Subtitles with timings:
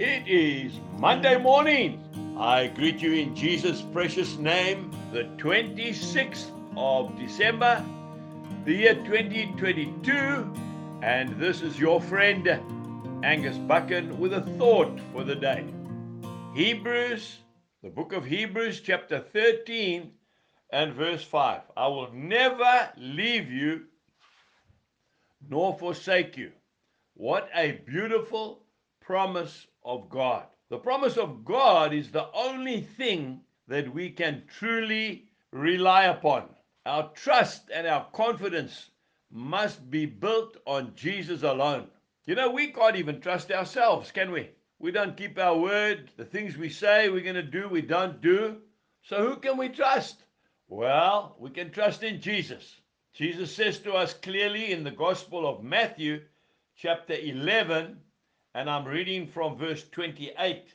[0.00, 2.02] It is Monday morning.
[2.36, 7.84] I greet you in Jesus' precious name, the 26th of December,
[8.64, 10.52] the year 2022,
[11.00, 12.44] and this is your friend
[13.22, 15.64] Angus Buchan with a thought for the day.
[16.56, 17.38] Hebrews,
[17.84, 20.10] the book of Hebrews, chapter 13
[20.72, 21.60] and verse 5.
[21.76, 23.82] I will never leave you
[25.48, 26.50] nor forsake you.
[27.14, 28.63] What a beautiful
[29.06, 30.46] promise of God.
[30.70, 36.48] The promise of God is the only thing that we can truly rely upon.
[36.86, 38.90] Our trust and our confidence
[39.30, 41.88] must be built on Jesus alone.
[42.26, 44.50] You know, we can't even trust ourselves, can we?
[44.78, 46.10] We don't keep our word.
[46.16, 48.56] The things we say we're going to do, we don't do.
[49.02, 50.24] So who can we trust?
[50.68, 52.80] Well, we can trust in Jesus.
[53.12, 56.22] Jesus says to us clearly in the Gospel of Matthew,
[56.76, 57.98] chapter 11,
[58.54, 60.74] and I'm reading from verse 28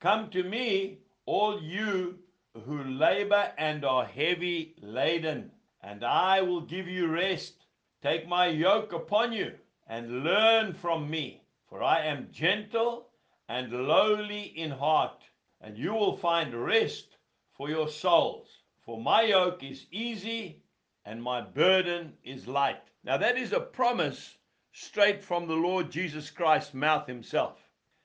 [0.00, 2.18] Come to me, all you
[2.64, 5.50] who labor and are heavy laden,
[5.82, 7.66] and I will give you rest.
[8.02, 9.52] Take my yoke upon you
[9.86, 13.08] and learn from me, for I am gentle
[13.46, 15.22] and lowly in heart,
[15.60, 17.18] and you will find rest
[17.52, 18.48] for your souls.
[18.86, 20.62] For my yoke is easy
[21.04, 22.80] and my burden is light.
[23.04, 24.38] Now, that is a promise
[24.72, 27.58] straight from the Lord Jesus Christ's mouth himself.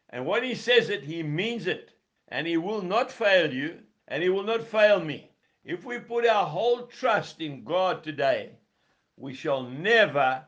[0.09, 1.91] And when he says it, he means it.
[2.27, 5.31] And he will not fail you, and he will not fail me.
[5.63, 8.52] If we put our whole trust in God today,
[9.17, 10.43] we shall never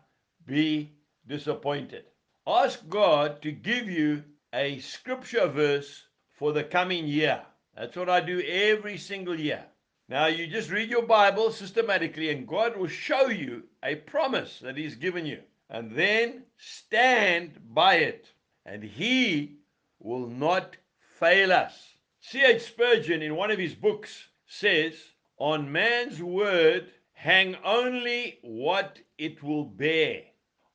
[0.46, 0.92] be
[1.28, 2.06] disappointed.
[2.46, 4.24] Ask God to give you
[4.54, 7.42] a scripture verse for the coming year.
[7.76, 9.64] That's what I do every single year.
[10.10, 14.78] Now, you just read your Bible systematically, and God will show you a promise that
[14.78, 15.42] He's given you.
[15.70, 18.32] And then stand by it,
[18.66, 19.58] and He
[20.00, 20.78] will not
[21.20, 21.96] fail us.
[22.20, 22.62] C.H.
[22.62, 24.94] Spurgeon, in one of his books, says,
[25.38, 30.24] On man's word hang only what it will bear.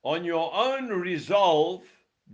[0.03, 1.83] On your own resolve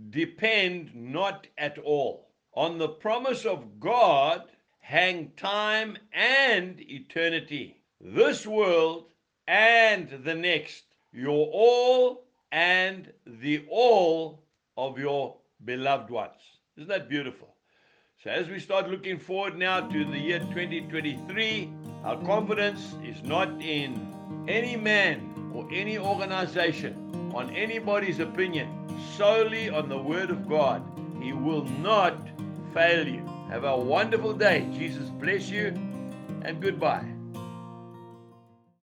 [0.08, 2.30] depend not at all.
[2.54, 4.44] On the promise of God
[4.80, 9.04] hang time and eternity, this world
[9.46, 14.44] and the next, your all and the all
[14.76, 16.40] of your beloved ones.
[16.76, 17.48] Isn't that beautiful?
[18.22, 21.70] So, as we start looking forward now to the year 2023,
[22.04, 28.68] our confidence is not in any man or any organization, on anybody's opinion,
[29.16, 30.82] solely on the Word of God.
[31.22, 32.28] He will not
[32.74, 33.24] fail you.
[33.48, 34.66] Have a wonderful day.
[34.72, 35.68] Jesus bless you
[36.42, 37.19] and goodbye.